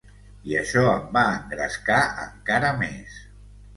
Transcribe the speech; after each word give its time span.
I 0.51 0.55
això 0.61 0.85
em 0.93 1.03
va 1.17 1.23
engrescar 1.33 1.99
encara 2.25 2.73
més. 2.85 3.21